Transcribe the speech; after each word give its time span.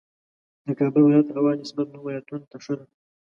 د 0.65 0.67
کابل 0.79 1.01
ولایت 1.03 1.27
هوا 1.31 1.51
نسبت 1.61 1.87
نورو 1.93 2.05
ولایتونو 2.07 2.45
ته 2.51 2.57
ښه 2.63 2.73
ده 2.79 2.85